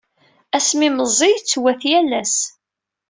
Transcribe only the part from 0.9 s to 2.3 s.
meẓẓi, yettwat yal